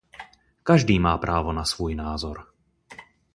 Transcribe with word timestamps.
Každý 0.65 0.99
má 0.99 1.17
právo 1.17 1.53
na 1.53 1.65
svůj 1.65 1.95
názor. 1.95 2.45